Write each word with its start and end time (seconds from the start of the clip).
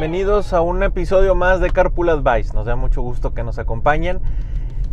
Bienvenidos 0.00 0.54
a 0.54 0.62
un 0.62 0.82
episodio 0.82 1.34
más 1.34 1.60
de 1.60 1.68
Carpool 1.68 2.08
Advice. 2.08 2.54
Nos 2.54 2.64
da 2.64 2.74
mucho 2.74 3.02
gusto 3.02 3.34
que 3.34 3.42
nos 3.42 3.58
acompañen. 3.58 4.18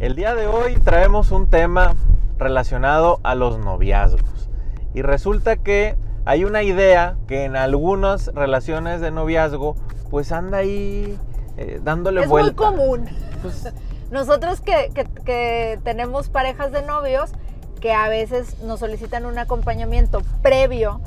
El 0.02 0.16
día 0.18 0.36
de 0.36 0.48
hoy 0.48 0.76
traemos 0.84 1.32
un 1.32 1.48
tema 1.50 1.96
relacionado 2.38 3.22
a 3.24 3.34
los 3.34 3.58
noviazgos. 3.58 4.50
Y 4.94 5.04
resulta 5.04 5.56
que 5.56 5.96
hay 6.26 6.44
una 6.44 6.62
idea 6.62 7.16
que 7.26 7.46
en 7.46 7.56
algunas 7.56 8.28
relaciones 8.36 9.00
de 9.00 9.12
noviazgo 9.12 9.78
pues 10.12 10.34
anda 10.34 10.58
ahí 10.58 11.18
eh, 11.56 11.80
dándole 11.82 12.24
es 12.24 12.28
vuelta. 12.28 12.72
muy 12.72 12.78
común. 12.78 13.06
Pues, 13.42 13.74
Nosotros 14.12 14.60
que, 14.60 14.92
que- 14.94 15.06
que 15.24 15.80
tenemos 15.86 16.28
parejas 16.28 16.74
de 16.74 16.82
novios 16.82 17.32
que 17.80 17.94
a 17.94 18.10
veces 18.10 18.62
nos 18.62 18.82
solicitan 18.82 19.26
un 19.26 19.38
acompañamiento 19.40 20.20
previo 20.42 21.00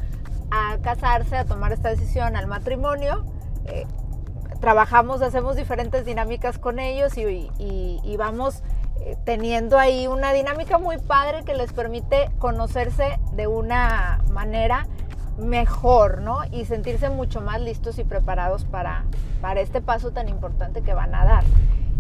a 0.51 0.79
casarse, 0.79 1.37
a 1.37 1.45
tomar 1.45 1.75
esta 1.75 1.91
decisión, 1.91 2.35
al 2.35 2.47
matrimonio, 2.47 3.27
eh, 3.71 3.87
trabajamos, 4.61 5.23
hacemos 5.23 5.57
diferentes 5.57 6.05
dinámicas 6.05 6.59
con 6.59 6.79
ellos 6.79 7.17
y, 7.17 7.23
y- 7.59 8.01
y 8.05 8.17
vamos 8.17 8.63
eh, 9.01 9.17
teniendo 9.25 9.79
ahí 9.79 10.07
una 10.07 10.33
dinámica 10.33 10.77
muy 10.79 10.99
padre 10.99 11.43
que 11.45 11.55
les 11.55 11.73
permite 11.73 12.31
conocerse 12.39 13.19
de 13.33 13.47
una 13.47 14.21
manera 14.31 14.87
mejor, 15.39 16.21
¿no? 16.21 16.41
Y 16.51 16.67
sentirse 16.67 17.09
mucho 17.09 17.41
más 17.41 17.61
listos 17.63 17.99
y 17.99 18.05
preparados 18.05 18.65
para, 18.65 19.05
para 19.41 19.61
este 19.61 19.81
paso 19.81 20.11
tan 20.11 20.29
importante 20.29 20.83
que 20.83 20.93
van 20.93 21.15
a 21.15 21.25
dar. 21.25 21.45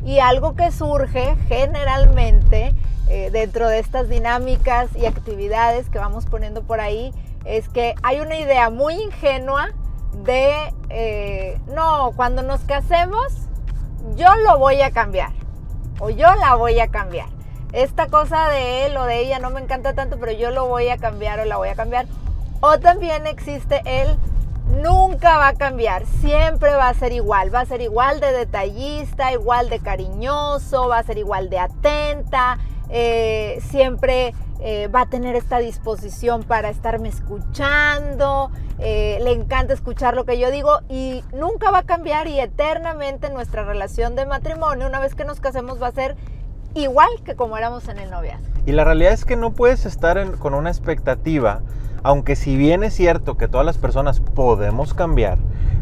Y 0.05 0.19
algo 0.19 0.55
que 0.55 0.71
surge 0.73 1.37
generalmente 1.49 2.75
eh, 3.09 3.31
dentro 3.31 3.69
de 3.69 3.79
estas 3.79 4.09
dinámicas 4.09 4.95
y 4.95 5.07
actividades 5.07 5.89
que 5.89 5.99
vamos 5.99 6.27
poniendo 6.27 6.63
por 6.63 6.81
ahí 6.81 7.13
es 7.47 7.69
que 7.71 7.95
hay 8.03 8.21
una 8.21 8.39
idea 8.39 8.69
muy 8.71 8.95
ingenua 8.95 9.69
de, 10.25 10.75
eh, 10.89 11.61
no, 11.75 12.13
cuando 12.17 12.43
nos 12.43 12.61
casemos, 12.61 13.33
yo 14.17 14.35
lo 14.37 14.59
voy 14.59 14.83
a 14.83 14.91
cambiar 14.91 15.31
o 15.99 16.11
yo 16.11 16.35
la 16.35 16.55
voy 16.55 16.81
a 16.81 16.89
cambiar. 16.89 17.29
Esta 17.73 18.09
cosa 18.09 18.49
de 18.49 18.87
él 18.87 18.97
o 18.97 19.05
de 19.05 19.21
ella 19.21 19.39
no 19.39 19.51
me 19.51 19.61
encanta 19.61 19.95
tanto, 19.95 20.19
pero 20.19 20.33
yo 20.33 20.51
lo 20.51 20.67
voy 20.67 20.89
a 20.89 20.99
cambiar 20.99 21.39
o 21.41 21.45
la 21.45 21.57
voy 21.57 21.69
a 21.69 21.77
cambiar. 21.77 22.07
O 22.61 22.79
también 22.81 23.27
existe 23.27 23.81
el 23.85 24.19
nunca 24.83 25.39
va 25.39 25.49
a 25.49 25.55
cambiar, 25.55 26.05
siempre 26.21 26.75
va 26.75 26.89
a 26.89 26.95
ser 26.95 27.13
igual, 27.13 27.53
va 27.53 27.61
a 27.61 27.67
ser 27.67 27.81
igual 27.81 28.21
de 28.21 28.33
detallista, 28.33 29.33
igual 29.33 29.69
de 29.69 29.81
cariñoso, 29.81 30.89
va 30.89 30.99
a 30.99 31.03
ser 31.03 31.19
igual 31.19 31.51
de 31.51 31.59
atenta, 31.59 32.59
eh, 32.89 33.61
siempre 33.69 34.35
eh, 34.63 34.89
va 34.89 35.03
a 35.03 35.07
tener 35.07 35.37
esta 35.37 35.59
disposición 35.59 36.43
para 36.43 36.69
estarme 36.69 37.09
escuchando, 37.09 38.51
eh, 38.79 39.19
le 39.23 39.33
encanta 39.33 39.73
escuchar 39.73 40.15
lo 40.15 40.25
que 40.25 40.39
yo 40.39 40.51
digo 40.51 40.81
y 40.89 41.25
nunca 41.33 41.71
va 41.71 41.79
a 41.79 41.83
cambiar 41.83 42.29
y 42.29 42.39
eternamente 42.39 43.31
nuestra 43.31 43.65
relación 43.65 44.17
de 44.17 44.27
matrimonio, 44.27 44.87
una 44.87 45.01
vez 45.01 45.15
que 45.15 45.25
nos 45.25 45.41
casemos, 45.41 45.83
va 45.83 45.87
a 45.87 45.93
ser 45.93 46.17
igual 46.75 47.09
que 47.25 47.37
como 47.37 47.57
éramos 47.57 47.89
en 47.89 47.99
el 47.99 48.11
noviazgo. 48.11 48.45
Y 48.67 48.73
la 48.73 48.85
realidad 48.85 49.13
es 49.13 49.25
que 49.25 49.37
no 49.37 49.53
puedes 49.53 49.87
estar 49.87 50.31
con 50.33 50.55
una 50.55 50.71
expectativa, 50.71 51.61
aunque 52.03 52.37
si 52.37 52.57
bien 52.57 52.85
es 52.85 52.95
cierto 52.95 53.37
que 53.37 53.49
todas 53.49 53.67
las 53.67 53.79
personas 53.79 54.21
podemos 54.21 54.95
cambiar, 54.95 55.39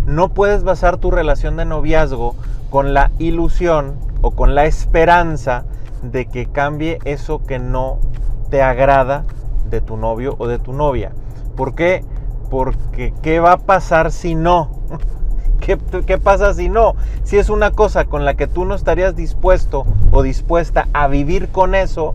no 0.07 0.29
puedes 0.31 0.63
basar 0.63 0.99
tu 0.99 1.11
relación 1.11 1.57
de 1.57 1.65
noviazgo 1.65 2.37
con 2.71 2.95
la 2.95 3.11
ilusión 3.19 3.97
o 4.23 4.31
con 4.31 4.55
la 4.55 4.67
esperanza 4.67 5.65
de 6.03 6.27
que 6.27 6.47
cambie 6.47 6.99
eso 7.05 7.45
que 7.45 7.59
no 7.59 7.99
te 8.51 8.63
agrada 8.63 9.25
de 9.69 9.81
tu 9.81 9.97
novio 9.97 10.37
o 10.39 10.47
de 10.47 10.59
tu 10.59 10.73
novia. 10.73 11.13
¿Por 11.57 11.75
qué? 11.75 12.05
Porque 12.51 13.13
¿qué 13.23 13.41
va 13.41 13.53
a 13.53 13.59
pasar 13.59 14.13
si 14.13 14.35
no? 14.35 14.71
¿Qué, 15.61 15.79
qué 16.07 16.19
pasa 16.19 16.55
si 16.55 16.69
no? 16.69 16.95
Si 17.25 17.37
es 17.37 17.51
una 17.51 17.73
cosa 17.73 18.05
con 18.05 18.25
la 18.25 18.35
que 18.35 18.47
tú 18.47 18.65
no 18.65 18.75
estarías 18.75 19.17
dispuesto 19.17 19.85
o 20.13 20.23
dispuesta 20.23 20.89
a 20.95 21.09
vivir 21.09 21.49
con 21.49 21.75
eso, 21.75 22.15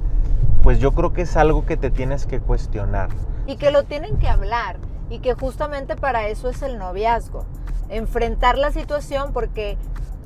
pues 0.64 0.80
yo 0.80 0.94
creo 0.94 1.14
que 1.14 1.24
es 1.24 1.36
algo 1.36 1.66
que 1.66 1.78
te 1.78 1.92
tienes 1.92 2.26
que 2.26 2.40
cuestionar. 2.40 3.10
y 3.46 3.58
que 3.58 3.72
lo 3.72 3.84
tienen 3.84 4.18
que 4.18 4.30
hablar 4.30 4.78
y 5.10 5.20
que 5.20 5.34
justamente 5.34 5.96
para 5.96 6.28
eso 6.30 6.50
es 6.50 6.62
el 6.62 6.78
noviazgo. 6.78 7.46
Enfrentar 7.90 8.58
la 8.58 8.72
situación 8.72 9.34
porque 9.34 9.78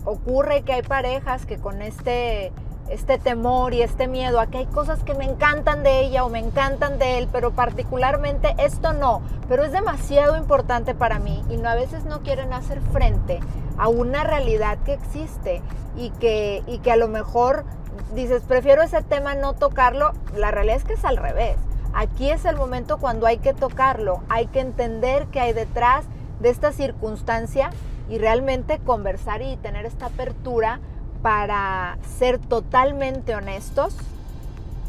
ocurre 0.06 0.62
que 0.62 0.73
hay 0.73 0.84
parejas 0.84 1.46
que 1.46 1.57
con 1.57 1.81
este, 1.81 2.51
este 2.89 3.17
temor 3.17 3.73
y 3.73 3.81
este 3.81 4.07
miedo 4.07 4.39
a 4.39 4.47
que 4.47 4.59
hay 4.59 4.65
cosas 4.65 5.03
que 5.03 5.13
me 5.13 5.25
encantan 5.25 5.83
de 5.83 6.01
ella 6.01 6.25
o 6.25 6.29
me 6.29 6.39
encantan 6.39 6.99
de 6.99 7.17
él, 7.17 7.27
pero 7.31 7.51
particularmente 7.51 8.55
esto 8.57 8.93
no, 8.93 9.21
pero 9.49 9.63
es 9.63 9.71
demasiado 9.71 10.37
importante 10.37 10.95
para 10.95 11.19
mí 11.19 11.43
y 11.49 11.57
no, 11.57 11.69
a 11.69 11.75
veces 11.75 12.05
no 12.05 12.21
quieren 12.21 12.53
hacer 12.53 12.81
frente 12.93 13.39
a 13.77 13.89
una 13.89 14.23
realidad 14.23 14.77
que 14.85 14.93
existe 14.93 15.61
y 15.95 16.11
que, 16.11 16.63
y 16.67 16.79
que 16.79 16.91
a 16.91 16.95
lo 16.95 17.07
mejor 17.07 17.65
dices, 18.13 18.43
prefiero 18.47 18.81
ese 18.81 19.01
tema 19.01 19.35
no 19.35 19.53
tocarlo, 19.53 20.13
la 20.35 20.51
realidad 20.51 20.77
es 20.77 20.83
que 20.83 20.93
es 20.93 21.05
al 21.05 21.17
revés. 21.17 21.57
Aquí 21.93 22.29
es 22.29 22.45
el 22.45 22.55
momento 22.55 22.97
cuando 22.97 23.25
hay 23.25 23.37
que 23.37 23.53
tocarlo, 23.53 24.21
hay 24.29 24.47
que 24.47 24.59
entender 24.59 25.25
qué 25.27 25.39
hay 25.39 25.53
detrás 25.53 26.05
de 26.39 26.49
esta 26.49 26.71
circunstancia 26.71 27.71
y 28.09 28.19
realmente 28.19 28.79
conversar 28.79 29.41
y 29.41 29.57
tener 29.57 29.85
esta 29.85 30.07
apertura 30.07 30.79
para 31.27 31.97
ser 32.19 32.39
totalmente 32.39 33.35
honestos, 33.35 33.93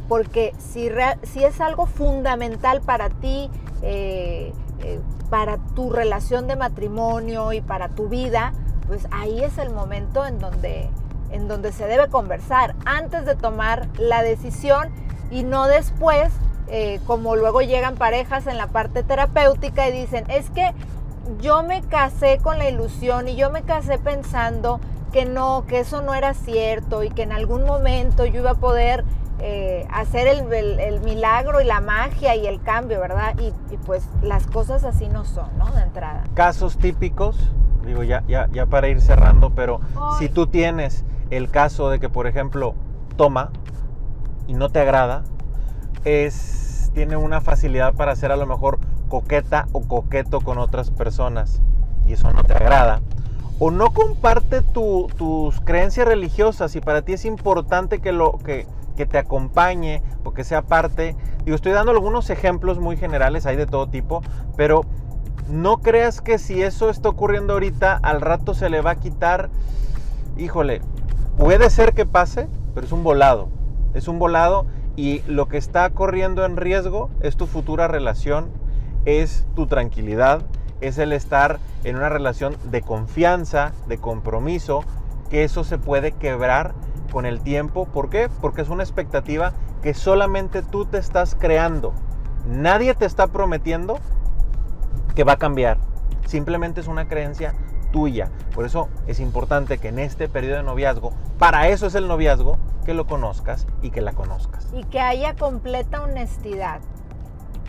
porque 0.09 0.55
si, 0.57 0.89
si 1.25 1.43
es 1.43 1.61
algo 1.61 1.87
fundamental 1.87 2.81
para 2.81 3.09
ti, 3.09 3.51
eh, 3.83 4.53
eh, 4.85 5.01
para 5.31 5.57
tu 5.75 5.91
relación 5.91 6.47
de 6.47 6.55
matrimonio 6.55 7.53
y 7.53 7.61
para 7.61 7.89
tu 7.89 8.09
vida, 8.09 8.53
pues 8.87 9.09
ahí 9.11 9.43
es 9.43 9.59
el 9.59 9.71
momento 9.71 10.25
en 10.25 10.39
donde, 10.39 10.89
en 11.33 11.49
donde 11.49 11.73
se 11.73 11.89
debe 11.89 12.07
conversar 12.07 12.77
antes 12.85 13.27
de 13.27 13.35
tomar 13.35 13.89
la 13.99 14.23
decisión 14.23 14.91
y 15.33 15.43
no 15.43 15.67
después, 15.67 16.29
eh, 16.69 17.01
como 17.05 17.35
luego 17.35 17.63
llegan 17.63 17.97
parejas 17.97 18.47
en 18.47 18.59
la 18.59 18.69
parte 18.69 19.03
terapéutica 19.03 19.89
y 19.89 19.93
dicen, 20.03 20.25
es 20.29 20.51
que 20.51 20.73
yo 21.41 21.65
me 21.65 21.83
casé 21.83 22.39
con 22.39 22.59
la 22.59 22.69
ilusión 22.69 23.27
y 23.27 23.35
yo 23.35 23.51
me 23.51 23.63
casé 23.63 23.99
pensando 23.99 24.79
que 25.13 25.25
no, 25.25 25.65
que 25.67 25.81
eso 25.81 26.03
no 26.03 26.15
era 26.15 26.35
cierto 26.35 27.03
y 27.05 27.11
que 27.11 27.23
en 27.23 27.33
algún 27.33 27.65
momento 27.65 28.25
yo 28.27 28.41
iba 28.41 28.51
a 28.53 28.55
poder 28.55 29.05
eh, 29.41 29.87
hacer 29.93 30.27
el, 30.27 30.53
el- 30.53 30.81
el 30.81 31.01
milagro 31.01 31.61
y 31.61 31.65
la 31.65 31.81
magia 31.81 32.35
y 32.35 32.47
el 32.47 32.61
cambio, 32.63 33.01
¿verdad? 33.01 33.35
Y, 33.39 33.53
y 33.73 33.77
pues 33.79 34.09
las 34.23 34.47
cosas 34.47 34.85
así 34.85 35.09
no 35.09 35.25
son, 35.25 35.57
¿no? 35.59 35.71
De 35.73 35.83
entrada. 35.83 36.25
Casos 36.35 36.77
típicos, 36.79 37.37
digo 37.87 38.03
ya, 38.03 38.25
ya, 38.27 38.49
ya 38.53 38.67
para 38.67 38.89
ir 38.89 39.01
cerrando, 39.01 39.51
pero 39.51 39.81
Ay. 39.97 40.17
si 40.19 40.29
tú 40.29 40.47
tienes 40.49 41.05
el 41.31 41.51
caso 41.51 41.89
de 41.91 42.01
que, 42.01 42.09
por 42.09 42.27
ejemplo, 42.27 42.75
toma 43.17 43.51
y 44.49 44.55
no 44.55 44.71
te 44.71 44.81
agrada, 44.81 45.23
es, 46.05 46.91
tiene 46.95 47.17
una 47.17 47.41
facilidad 47.41 47.95
para 47.95 48.15
ser 48.17 48.33
a 48.33 48.37
lo 48.37 48.47
mejor 48.47 48.79
coqueta 49.09 49.69
o 49.73 49.83
coqueto 49.83 50.41
con 50.41 50.59
otras 50.59 50.91
personas 50.91 51.63
y 52.07 52.15
eso 52.15 52.33
no 52.33 52.43
te 52.45 52.55
agrada. 52.55 53.01
O 53.59 53.71
no 53.71 53.93
comparte 53.93 54.63
tu- 54.63 55.09
tus 55.17 55.61
creencias 55.61 56.07
religiosas 56.07 56.77
y 56.77 56.81
para 56.81 57.03
ti 57.03 57.15
es 57.15 57.25
importante 57.25 57.99
que, 58.01 58.13
lo, 58.13 58.39
que 58.39 58.67
te 59.07 59.19
acompañe 59.19 60.03
o 60.25 60.33
que 60.33 60.45
sea 60.45 60.63
parte. 60.63 61.17
Digo, 61.45 61.55
estoy 61.55 61.73
dando 61.73 61.93
algunos 61.93 62.31
ejemplos 62.31 62.79
muy 62.79 62.97
generales, 62.97 63.47
hay 63.47 63.57
de 63.57 63.67
todo 63.67 63.89
tipo, 63.89 64.23
pero 64.57 64.83
no 65.49 65.79
creas 65.79 66.21
que 66.21 66.39
si 66.39 66.63
eso 66.63 66.91
está 66.91 67.09
ocurriendo 67.09 67.55
ahorita, 67.55 67.99
al 68.03 68.21
rato 68.21 68.55
se 68.55 68.69
le 68.71 68.81
va 68.81 68.93
a 68.93 68.97
quitar. 68.97 69.49
Híjole, 70.37 70.83
puede 71.39 71.71
ser 71.71 71.95
que 71.95 72.07
pase, 72.07 72.49
pero 72.75 72.87
es 72.87 72.93
un 72.93 73.03
volado. 73.03 73.49
Es 73.95 74.09
un 74.09 74.19
volado 74.19 74.67
y 74.95 75.23
lo 75.27 75.49
que 75.49 75.57
está 75.57 75.89
corriendo 75.91 76.45
en 76.45 76.57
riesgo 76.57 77.11
es 77.21 77.37
tu 77.37 77.47
futura 77.47 77.89
relación, 77.89 78.51
es 79.05 79.47
tu 79.55 79.67
tranquilidad, 79.67 80.43
es 80.81 80.99
el 80.99 81.13
estar 81.13 81.59
en 81.85 81.97
una 81.97 82.09
relación 82.09 82.57
de 82.65 82.83
confianza, 82.83 83.73
de 83.87 83.99
compromiso, 83.99 84.85
que 85.31 85.45
eso 85.45 85.65
se 85.65 85.79
puede 85.79 86.13
quebrar 86.13 86.75
con 87.13 87.27
el 87.27 87.41
tiempo. 87.41 87.87
¿Por 87.87 88.11
qué? 88.11 88.29
Porque 88.41 88.63
es 88.63 88.69
una 88.69 88.83
expectativa 88.83 89.53
que 89.83 89.95
solamente 89.95 90.63
tú 90.63 90.85
te 90.85 90.99
estás 90.99 91.35
creando. 91.35 91.93
Nadie 92.47 92.95
te 92.95 93.07
está 93.07 93.27
prometiendo 93.27 93.99
que 95.15 95.25
va 95.25 95.33
a 95.33 95.39
cambiar. 95.39 95.79
Simplemente 96.27 96.81
es 96.81 96.89
una 96.89 97.09
creencia 97.09 97.55
tuya. 97.93 98.31
Por 98.55 98.65
eso 98.67 98.89
es 99.07 99.21
importante 99.21 99.79
que 99.79 99.89
en 99.89 99.99
este 99.99 100.29
periodo 100.29 100.57
de 100.57 100.63
noviazgo, 100.63 101.13
para 101.39 101.69
eso 101.69 101.87
es 101.87 101.95
el 101.95 102.07
noviazgo, 102.07 102.59
que 102.85 102.95
lo 102.95 103.07
conozcas 103.07 103.67
y 103.83 103.91
que 103.91 104.01
la 104.01 104.13
conozcas. 104.13 104.67
y 104.73 104.85
que 104.85 105.01
haya 105.01 105.35
completa 105.35 106.03
honestidad. 106.03 106.81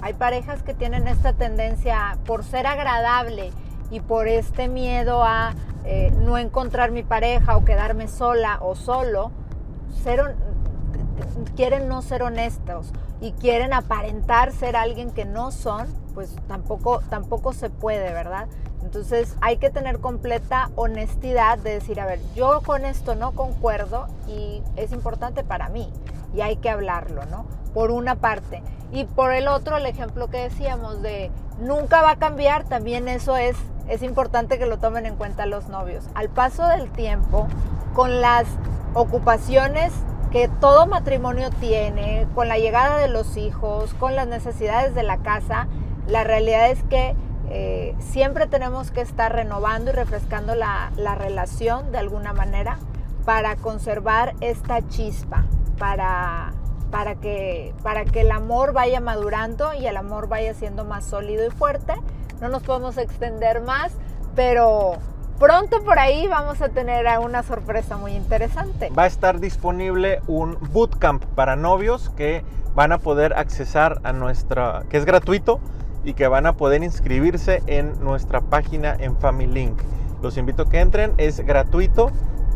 Hay 0.01 0.13
parejas 0.13 0.63
que 0.63 0.73
tienen 0.73 1.07
esta 1.07 1.33
tendencia 1.33 2.17
por 2.25 2.43
ser 2.43 2.67
agradable 2.67 3.51
y 3.91 3.99
por 3.99 4.27
este 4.27 4.67
miedo 4.67 5.23
a 5.23 5.53
eh, 5.83 6.11
no 6.21 6.37
encontrar 6.37 6.91
mi 6.91 7.03
pareja 7.03 7.57
o 7.57 7.65
quedarme 7.65 8.07
sola 8.07 8.59
o 8.61 8.75
solo, 8.75 9.31
quieren 11.55 11.87
no 11.87 12.01
ser 12.01 12.23
honestos 12.23 12.93
y 13.21 13.31
quieren 13.33 13.73
aparentar 13.73 14.51
ser 14.51 14.75
alguien 14.75 15.11
que 15.11 15.25
no 15.25 15.51
son, 15.51 15.87
pues 16.13 16.35
tampoco, 16.47 17.01
tampoco 17.09 17.53
se 17.53 17.69
puede, 17.69 18.13
¿verdad? 18.13 18.47
Entonces 18.83 19.35
hay 19.41 19.57
que 19.57 19.69
tener 19.69 19.99
completa 19.99 20.69
honestidad 20.75 21.57
de 21.57 21.73
decir, 21.73 21.99
a 21.99 22.05
ver, 22.05 22.19
yo 22.35 22.61
con 22.65 22.85
esto 22.85 23.15
no 23.15 23.31
concuerdo 23.31 24.07
y 24.27 24.63
es 24.75 24.91
importante 24.91 25.43
para 25.43 25.69
mí 25.69 25.91
y 26.33 26.41
hay 26.41 26.57
que 26.57 26.69
hablarlo, 26.69 27.25
¿no? 27.25 27.45
Por 27.73 27.91
una 27.91 28.15
parte. 28.15 28.63
Y 28.91 29.05
por 29.05 29.33
el 29.33 29.47
otro, 29.47 29.77
el 29.77 29.85
ejemplo 29.85 30.29
que 30.29 30.37
decíamos 30.37 31.01
de 31.01 31.31
nunca 31.59 32.01
va 32.01 32.11
a 32.11 32.15
cambiar, 32.15 32.63
también 32.63 33.07
eso 33.07 33.37
es, 33.37 33.55
es 33.87 34.01
importante 34.01 34.57
que 34.57 34.65
lo 34.65 34.79
tomen 34.79 35.05
en 35.05 35.15
cuenta 35.15 35.45
los 35.45 35.67
novios. 35.69 36.05
Al 36.15 36.29
paso 36.29 36.67
del 36.67 36.89
tiempo, 36.91 37.47
con 37.93 38.21
las 38.21 38.47
ocupaciones 38.93 39.91
que 40.31 40.47
todo 40.47 40.85
matrimonio 40.85 41.49
tiene, 41.59 42.27
con 42.35 42.47
la 42.47 42.57
llegada 42.57 42.97
de 42.97 43.07
los 43.07 43.35
hijos, 43.37 43.93
con 43.95 44.15
las 44.15 44.27
necesidades 44.27 44.93
de 44.95 45.03
la 45.03 45.17
casa, 45.17 45.67
la 46.07 46.23
realidad 46.23 46.69
es 46.69 46.83
que 46.83 47.15
eh, 47.51 47.95
siempre 47.99 48.45
tenemos 48.45 48.91
que 48.91 49.01
estar 49.01 49.33
renovando 49.33 49.91
y 49.91 49.93
refrescando 49.93 50.53
la, 50.53 50.91
la, 50.97 51.15
relación 51.15 51.91
de 51.91 51.97
alguna 51.97 52.31
manera 52.31 52.77
para 53.25 53.55
conservar 53.55 54.35
esta 54.39 54.87
chispa, 54.87 55.45
para, 55.79 56.53
para, 56.91 57.15
que, 57.15 57.73
para 57.81 58.05
que 58.05 58.21
el 58.21 58.31
amor 58.31 58.73
vaya 58.73 59.01
madurando 59.01 59.73
y 59.73 59.87
el 59.87 59.97
amor 59.97 60.27
vaya 60.27 60.53
siendo 60.53 60.85
más 60.85 61.05
sólido 61.05 61.45
y 61.45 61.49
fuerte. 61.49 61.93
No 62.39 62.49
nos 62.49 62.61
podemos 62.61 62.97
extender 62.97 63.61
más, 63.61 63.93
pero 64.35 64.93
pronto 65.39 65.83
por 65.83 65.97
ahí 65.97 66.27
vamos 66.27 66.61
a 66.61 66.69
tener 66.69 67.07
una 67.19 67.41
sorpresa 67.41 67.97
muy 67.97 68.11
interesante. 68.11 68.91
Va 68.91 69.03
a 69.03 69.07
estar 69.07 69.39
disponible 69.39 70.21
un 70.27 70.57
bootcamp 70.71 71.25
para 71.25 71.55
novios 71.55 72.11
que 72.11 72.43
van 72.75 72.91
a 72.91 72.99
poder 72.99 73.33
accesar 73.33 73.99
a 74.03 74.13
nuestra, 74.13 74.83
que 74.89 74.97
es 74.97 75.05
gratuito 75.05 75.59
y 76.03 76.13
que 76.13 76.27
van 76.27 76.45
a 76.45 76.53
poder 76.53 76.83
inscribirse 76.83 77.61
en 77.67 78.03
nuestra 78.03 78.41
página 78.41 78.95
en 78.97 79.15
Family 79.17 79.51
Link. 79.51 79.81
Los 80.21 80.37
invito 80.37 80.63
a 80.63 80.69
que 80.69 80.79
entren, 80.79 81.13
es 81.17 81.39
gratuito, 81.39 82.11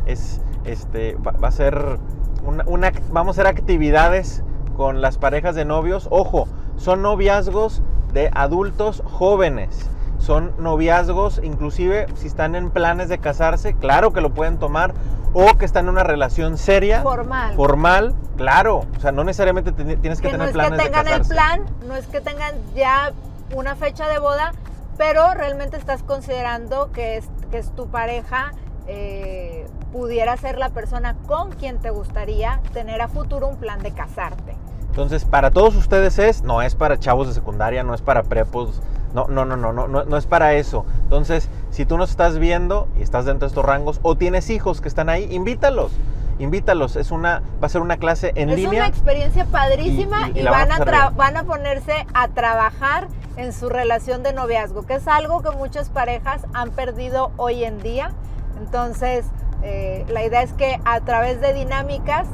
es, 0.06 0.42
este, 0.66 1.16
va, 1.16 1.48
a 1.48 1.52
ser 1.52 2.00
una, 2.46 2.92
vamos 3.12 3.38
a 3.38 3.42
hacer 3.42 3.48
actividades 3.48 4.44
con 4.76 5.02
las 5.02 5.18
parejas 5.18 5.56
de 5.56 5.66
novios. 5.66 6.08
Ojo, 6.12 6.48
son 6.78 7.02
noviazgos 7.02 7.82
de 8.14 8.30
adultos 8.34 9.02
jóvenes. 9.06 9.90
Son 10.20 10.54
noviazgos, 10.58 11.42
inclusive 11.44 12.06
si 12.16 12.28
están 12.28 12.56
en 12.56 12.70
planes 12.70 13.10
de 13.10 13.18
casarse, 13.18 13.74
claro 13.74 14.14
que 14.14 14.22
lo 14.22 14.34
pueden 14.34 14.58
tomar. 14.58 14.94
O 15.34 15.58
que 15.58 15.66
están 15.66 15.86
en 15.86 15.90
una 15.90 16.04
relación 16.04 16.58
seria. 16.58 17.02
Formal. 17.02 17.56
Formal, 17.56 18.16
claro. 18.38 18.86
O 18.96 19.00
sea, 19.00 19.12
no 19.12 19.24
necesariamente 19.24 19.72
tienes 19.72 20.22
que, 20.22 20.30
tener 20.30 20.52
planes 20.52 20.80
de 20.80 20.92
casarse. 20.92 21.10
No 21.10 21.16
es 21.16 21.28
que 21.28 21.32
tengan 21.32 21.62
el 21.62 21.66
plan, 21.66 21.88
no 21.88 21.96
es 21.96 22.08
que 22.08 22.22
tengan 22.22 22.56
ya 22.76 23.12
una 23.54 23.76
fecha 23.76 24.08
de 24.08 24.20
boda, 24.20 24.54
pero 24.98 25.34
realmente 25.34 25.78
estás 25.78 26.04
considerando 26.04 26.92
que 26.92 27.18
es, 27.18 27.30
que 27.52 27.58
es 27.58 27.74
tu 27.76 27.88
pareja, 27.88 28.54
eh, 28.88 29.68
pudiera 29.92 30.36
ser 30.38 30.58
la 30.58 30.70
persona 30.70 31.16
con 31.28 31.52
quien 31.52 31.80
te 31.80 31.90
gustaría 31.90 32.62
tener 32.74 33.02
a 33.02 33.08
futuro 33.08 33.48
un 33.48 33.58
plan 33.58 33.82
de 33.82 33.92
casarte. 33.92 34.56
Entonces, 34.90 35.26
para 35.26 35.52
todos 35.52 35.76
ustedes 35.76 36.20
es, 36.20 36.44
no 36.44 36.62
es 36.62 36.76
para 36.76 37.00
chavos 37.00 37.28
de 37.28 37.34
secundaria, 37.34 37.84
no 37.84 37.96
es 37.96 38.02
para 38.02 38.24
prepos, 38.24 38.82
no, 39.14 39.28
no, 39.28 39.46
no, 39.46 39.56
no, 39.56 39.74
no, 39.74 39.88
no, 39.88 40.04
no 40.04 40.18
es 40.18 40.26
para 40.28 40.54
eso. 40.54 40.86
Entonces, 41.04 41.50
si 41.72 41.86
tú 41.86 41.98
nos 41.98 42.12
estás 42.12 42.38
viendo 42.38 42.88
y 42.98 43.02
estás 43.02 43.26
dentro 43.26 43.48
de 43.48 43.52
estos 43.52 43.66
rangos 43.66 44.00
o 44.04 44.16
tienes 44.16 44.50
hijos 44.50 44.82
que 44.82 44.88
están 44.88 45.10
ahí, 45.10 45.28
invítalos 45.32 45.92
invítalos. 46.40 46.96
Es 46.96 47.12
una, 47.12 47.42
va 47.62 47.68
a 47.68 47.70
ser 47.70 47.82
una 47.82 47.98
clase 47.98 48.32
en 48.36 48.50
línea. 48.56 48.72
Es 48.72 48.78
una 48.78 48.88
experiencia 48.88 49.46
padrísima 49.46 50.30
y, 50.34 50.44
van, 50.44 50.72
a 50.72 51.10
van 51.10 51.38
a 51.38 51.44
ponerse 51.44 52.06
a 52.14 52.28
trabajar 52.30 53.08
en 53.38 53.54
su 53.54 53.70
relación 53.70 54.24
de 54.24 54.34
noviazgo, 54.34 54.86
que 54.86 54.96
es 54.96 55.08
algo 55.08 55.42
que 55.42 55.52
muchas 55.52 55.90
parejas 55.90 56.46
han 56.54 56.72
perdido 56.72 57.32
hoy 57.38 57.64
en 57.64 57.82
día. 57.82 58.12
Entonces, 58.60 59.26
eh, 59.64 60.06
la 60.10 60.24
idea 60.24 60.44
es 60.44 60.54
que 60.54 60.80
a 60.86 61.00
través 61.02 61.42
de 61.42 61.54
dinámicas 61.54 62.28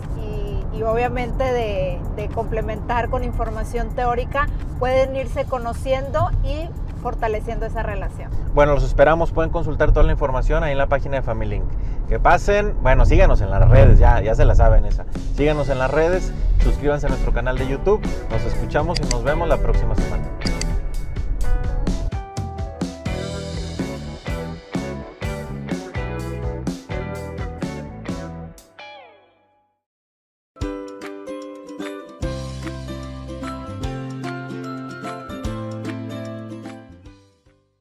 y, 0.74 0.84
obviamente 0.84 1.44
de, 1.44 2.00
de 2.16 2.30
complementar 2.30 3.10
con 3.10 3.26
información 3.26 3.90
teórica, 3.96 4.48
pueden 4.80 5.14
irse 5.14 5.44
conociendo 5.44 6.30
y 6.42 6.70
fortaleciendo 7.00 7.66
esa 7.66 7.84
relación. 7.84 8.30
Bueno, 8.54 8.74
los 8.74 8.84
esperamos, 8.84 9.32
pueden 9.32 9.52
consultar 9.52 9.92
toda 9.92 10.06
la 10.06 10.12
información 10.12 10.64
ahí 10.64 10.74
en 10.74 10.78
la 10.78 10.88
página 10.88 11.18
de 11.18 11.22
Family 11.22 11.58
Link. 11.58 11.66
Que 12.08 12.20
pasen, 12.20 12.76
bueno, 12.82 13.06
síganos 13.06 13.42
en 13.42 13.50
las 13.50 13.68
redes, 13.70 14.00
ya, 14.00 14.22
ya 14.22 14.36
se 14.36 14.46
la 14.46 14.56
saben 14.56 14.86
esa. 14.86 15.06
Síganos 15.36 15.70
en 15.70 15.80
las 15.80 15.92
redes, 15.92 16.34
suscríbanse 16.64 17.08
a 17.08 17.10
nuestro 17.10 17.34
canal 17.34 17.58
de 17.58 17.68
YouTube, 17.68 18.02
nos 18.30 18.44
escuchamos 18.44 19.00
y 19.00 19.04
nos 19.04 19.24
vemos 19.24 19.48
la 19.48 19.58
próxima 19.58 19.96
semana. 19.96 20.39